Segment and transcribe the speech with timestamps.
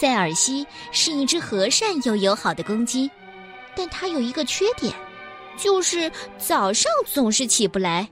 [0.00, 3.10] 塞尔西是一只和善又友好的公鸡，
[3.74, 4.94] 但它有一个缺点，
[5.56, 6.08] 就是
[6.38, 8.08] 早上总是起不来。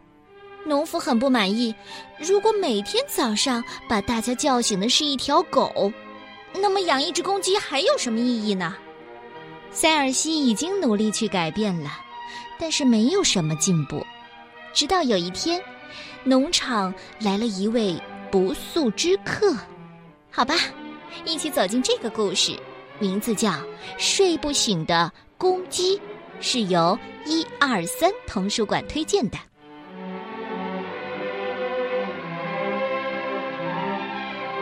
[0.64, 1.73] 农夫很不满意。
[2.19, 5.93] 如果每天早上把大家叫醒的是一条狗，
[6.55, 8.75] 那么养一只公鸡还有什么意义呢？
[9.71, 11.92] 塞尔西已经努力去改变了，
[12.59, 14.05] 但是没有什么进步。
[14.73, 15.62] 直到有一天，
[16.25, 17.97] 农场来了一位
[18.28, 19.56] 不速之客。
[20.33, 20.56] 好吧，
[21.24, 22.59] 一起走进这个故事，
[22.98, 23.51] 名字叫
[23.98, 25.98] 《睡不醒的公鸡》，
[26.41, 29.38] 是由一二三童书馆推荐的。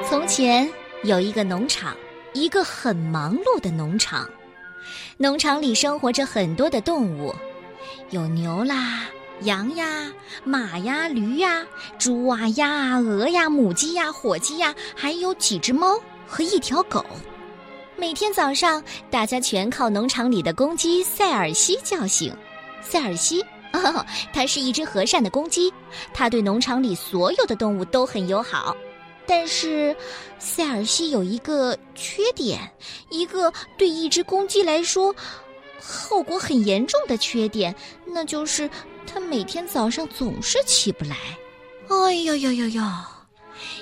[0.07, 0.71] 从前
[1.03, 1.97] 有一个农场，
[2.33, 4.29] 一个很忙碌的农场。
[5.17, 7.35] 农场里生活着很多的动物，
[8.11, 9.07] 有牛啦、
[9.41, 10.13] 羊呀、
[10.45, 11.65] 马呀、驴呀、
[11.99, 17.05] 猪啊、鸭啊、鹅呀、母鸡呀、火鸡呀，还有几只猫和一条狗。
[17.97, 22.37] 每天早上，大家全靠农场里的公鸡塞尔西叫醒。
[22.83, 23.41] 塞尔西，
[23.73, 25.73] 哦，它是一只和善的公鸡，
[26.13, 28.77] 它对农场里所有的动物都很友好。
[29.27, 29.97] 但是，
[30.39, 32.61] 塞尔西有一个缺点，
[33.09, 35.15] 一个对一只公鸡来说
[35.81, 38.69] 后果很严重的缺点，那就是
[39.07, 41.17] 它每天早上总是起不来。
[41.89, 42.83] 哎呦呦呦呦！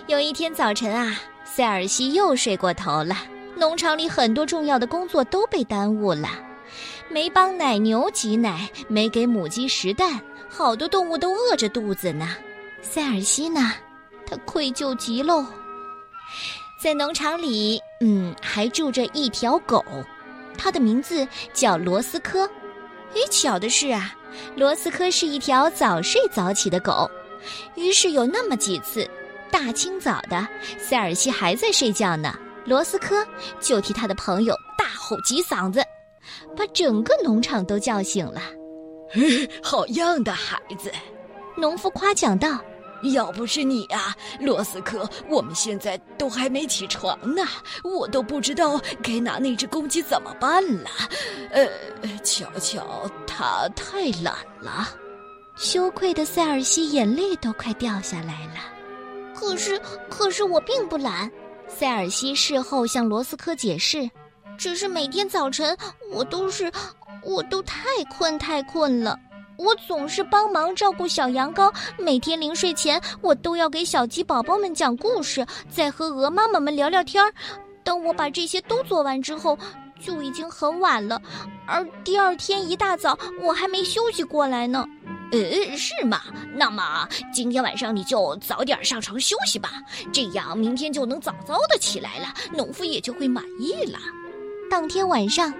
[0.06, 1.21] 有一天早晨啊，
[1.55, 3.14] 塞尔西又睡过头了。
[3.55, 6.31] 农场里很多重要的工作都被耽误了，
[7.11, 12.34] 没帮奶牛挤奶，没给母鸡食蛋，好多动物都饿着肚子呢。
[12.81, 13.70] 塞尔西呢？
[14.25, 15.44] 他愧疚极喽。
[16.83, 19.84] 在农场里，嗯，还住着一条狗，
[20.56, 22.48] 它的名字叫罗斯科。
[23.12, 24.14] 诶，巧的是啊，
[24.56, 27.11] 罗斯科是一条早睡早起的狗。
[27.75, 29.06] 于是有那么几次，
[29.53, 30.49] 大清早的，
[30.79, 33.25] 塞尔西还在睡觉呢，罗斯科
[33.61, 35.85] 就替他的朋友大吼几嗓子，
[36.57, 38.41] 把整个农场都叫醒了。
[39.63, 40.91] 好样的，孩子！
[41.57, 42.59] 农夫夸奖道。
[43.15, 47.43] 要不是你啊，罗斯科，我们现在都还没起床呢，
[47.83, 50.89] 我都不知道该拿那只公鸡怎么办了。
[51.51, 51.67] 呃，
[52.23, 54.89] 瞧瞧，它太懒了。
[55.57, 58.61] 羞愧的塞尔西眼泪都快掉下来了。
[59.42, 61.28] 可是，可是我并不懒。
[61.66, 64.08] 塞尔西事后向罗斯科解释，
[64.56, 65.76] 只是每天早晨
[66.12, 66.70] 我都是，
[67.25, 69.19] 我都太困太困了。
[69.58, 77.32] 我总是帮忙照顾小羊羔，每天临睡前我都要给小鸡宝宝们讲故事，再和鹅妈妈们聊聊天儿。
[77.82, 79.59] 等我把这些都做完之后，
[80.00, 81.20] 就已经很晚了，
[81.66, 84.86] 而第二天一大早我还没休息过来呢。
[85.32, 86.20] 呃，是吗？
[86.54, 89.82] 那么今天晚上你就早点上床休息吧，
[90.12, 93.98] 这样明天就能早早的起来了，农夫也就会满意了。
[94.71, 95.53] 当天晚上。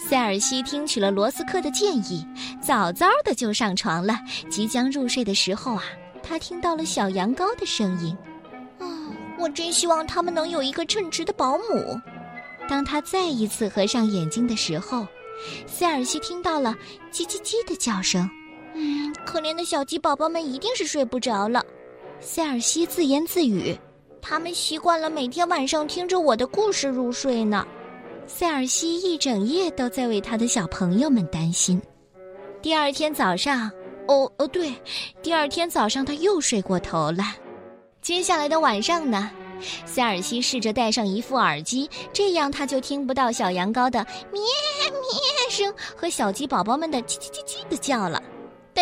[0.00, 2.26] 塞尔西听取了罗斯科的建议，
[2.60, 4.18] 早早的就上床了。
[4.50, 5.84] 即将入睡的时候啊，
[6.24, 8.12] 他听到了小羊羔的声音。
[8.80, 8.84] 啊，
[9.38, 12.00] 我真希望他们能有一个称职的保姆。
[12.68, 15.06] 当他再一次合上眼睛的时候，
[15.68, 16.74] 塞尔西听到了
[17.12, 18.28] 叽叽叽的叫声。
[18.74, 21.64] 嗯，可怜的小鸡宝宝们一定是睡不着了。
[22.20, 23.76] 塞尔西自言自语
[24.20, 27.66] ：“他们习惯了每天晚上听着我的故事入睡呢。”
[28.26, 31.80] 塞尔西一整夜都在为他的小朋友们担心。
[32.62, 33.68] 第二天早上，
[34.06, 34.72] 哦哦，对，
[35.22, 37.24] 第二天早上他又睡过头了。
[38.00, 39.30] 接下来的晚上呢，
[39.84, 44.40] 塞尔西试着戴上一副耳机，这样他就听不到小羊羔的咩
[44.90, 48.22] 咩声和小鸡宝宝们的叽叽叽叽的叫了。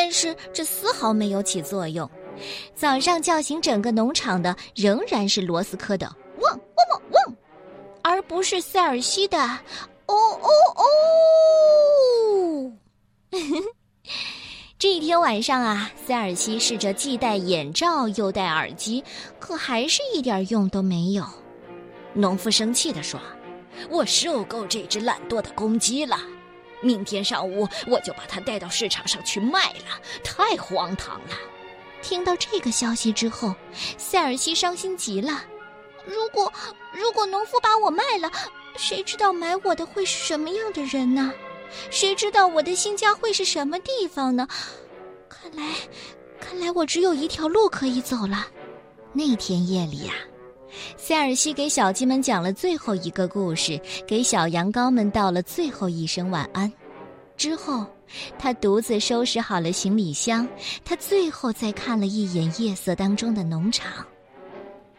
[0.00, 2.09] 但是这丝毫没有起作用。
[2.72, 6.06] 早上叫醒整个农场的仍然是罗斯科的
[6.41, 6.60] 汪汪
[6.92, 7.36] 汪汪。
[8.03, 9.36] 而不是塞尔西的，
[10.06, 12.72] 哦哦哦！
[14.78, 19.03] 这一天晚上啊，塞尔西试着既戴眼罩又戴耳机，
[19.41, 21.24] 可还是一点用都没有。
[22.15, 23.21] 农夫生气地说
[23.91, 26.16] ：“我受够这只懒惰的公鸡了，
[26.80, 30.01] 明天上午我就把它带到市场上去卖了。
[30.22, 31.36] 太荒唐了！”
[32.01, 33.54] 听到这个消息之后，
[33.97, 35.45] 塞尔西伤心极了。
[36.04, 36.53] 如果
[36.92, 38.30] 如果农夫把我卖了，
[38.77, 41.33] 谁知道买我的会是什么样的人呢？
[41.91, 44.48] 谁知道我的新家会是什么地方呢？
[45.28, 45.75] 看来，
[46.41, 48.47] 看来我只有一条路可以走了。
[49.13, 50.15] 那天夜里呀，
[50.97, 56.72] 塞尔西给小鸡们讲了最后一个故事，给小羊羔们道了最后一声晚安。
[57.36, 57.86] 之后，
[58.38, 60.47] 他独自收拾好了行李箱，
[60.84, 64.04] 他最后再看了一眼夜色当中的农场。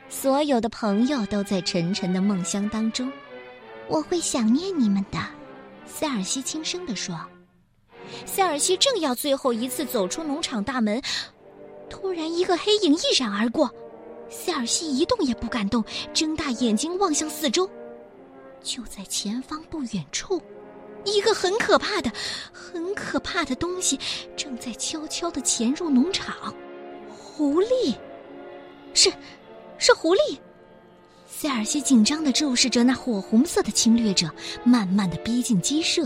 [0.07, 3.12] 所有的朋友都在沉沉的梦乡当中，
[3.88, 5.19] 我会想念你们的。”
[5.86, 7.19] 塞尔西轻声地说。
[8.25, 11.00] 塞尔西正要最后一次走出农场大门，
[11.89, 13.69] 突然一个黑影一闪而过。
[14.30, 15.84] 塞尔西一动也不敢动，
[16.14, 17.70] 睁大眼睛望向四周。
[18.62, 20.42] 就在前方不远处，
[21.06, 22.12] 一个很可怕的、
[22.52, 24.00] 很可怕的东西
[24.36, 26.54] 正在悄悄的潜入农场。
[27.10, 27.96] 狐狸，
[28.94, 29.12] 是，
[29.78, 30.38] 是狐狸。
[31.26, 34.30] 塞尔西紧张的注视着那火红色的侵略者，
[34.64, 36.06] 慢慢的逼近鸡舍，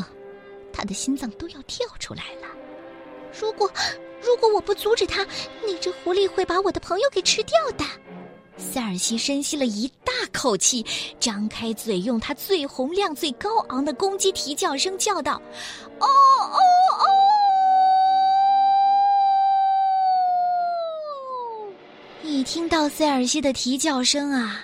[0.72, 2.48] 他的心脏都要跳出来了。
[3.40, 3.68] 如果，
[4.22, 5.25] 如果我不阻止他，
[5.66, 7.84] 那只狐狸会把我的朋友给吃掉的。
[8.58, 10.86] 塞尔西深吸了一大口气，
[11.20, 15.42] 张开嘴，用他最洪亮、最高昂的公鸡啼叫声叫道
[16.00, 17.04] ：“哦哦哦！”
[22.24, 24.64] 一听到塞尔西的啼叫声啊，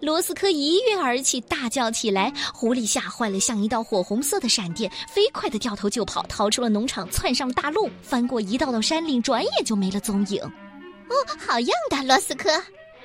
[0.00, 2.32] 罗斯科一跃而起，大叫起来。
[2.54, 10.40] 狐狸吓坏了，像一道火红色的闪电，飞快的掉头就跑，逃出了农场，窜上了大路，翻过一道道山岭，转眼就没了踪影。
[10.42, 12.50] 哦，好样的，罗斯科！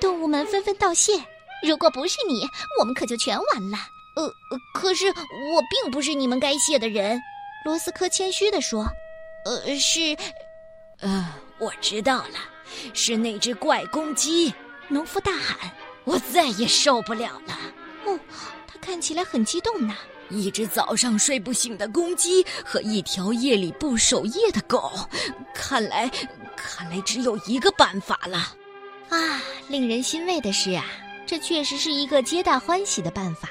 [0.00, 1.12] 动物们纷纷道谢。
[1.62, 2.46] 如果不是你，
[2.78, 3.78] 我们可就全完了。
[4.16, 7.20] 呃，呃可是我并不是你们该谢的人。
[7.64, 8.86] 罗斯科谦虚地说
[9.44, 10.16] ：“呃，是，
[11.00, 12.38] 呃，我知道了，
[12.94, 14.52] 是那只怪公鸡。”
[14.88, 15.70] 农夫大喊
[16.04, 17.58] ：“我再也受不了了！”
[18.06, 18.18] 哦，
[18.68, 19.94] 他看起来很激动呢。
[20.28, 24.92] 一只早上睡不醒的公鸡和一条夜里不守夜的狗，
[25.54, 26.10] 看来，
[26.56, 28.54] 看来只有一个办法了。
[29.08, 30.84] 啊，令人欣慰的是啊，
[31.24, 33.48] 这确实是一个皆大欢喜的办法。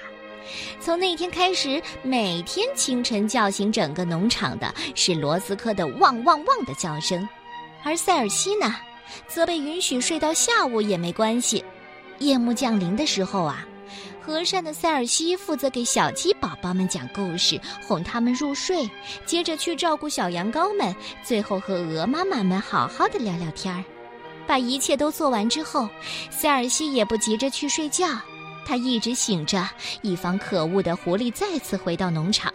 [0.79, 7.27] 从那天开始，每天清晨叫醒整个农场的是罗斯科的汪汪汪的叫声，
[7.83, 8.75] 而塞尔西呢，
[9.27, 11.63] 则被允许睡到下午也没关系。
[12.19, 13.65] 夜幕降临的时候啊，
[14.21, 18.87] 和善的塞尔西负责给小鸡宝宝们讲故事，哄他们入睡，
[19.25, 23.83] 接着去照顾小羊羔们，最后和鹅妈妈们好好的聊聊天儿。
[24.47, 25.89] 把一切都做完之后，
[26.29, 28.07] 塞尔西也不急着去睡觉，
[28.65, 29.67] 他一直醒着，
[30.01, 32.53] 以防可恶的狐狸再次回到农场。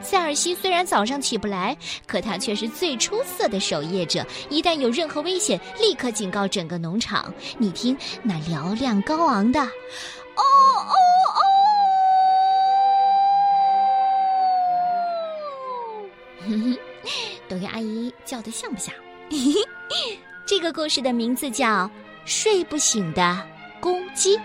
[0.00, 1.74] 塞尔西虽然早上起不来，
[2.06, 7.32] 可他却是最出色的守夜者，一旦有任何危险，立刻警告整个农场。
[7.56, 9.60] 你听那嘹亮高昂的
[10.36, 10.42] “哦
[10.76, 10.94] 哦
[11.30, 11.40] 哦”，
[16.46, 16.78] 哼哼，
[17.48, 18.94] 董月阿姨叫的像不像？
[20.56, 21.66] 这个故事的名字叫
[22.24, 23.42] 《睡不醒的
[23.80, 24.36] 公鸡》。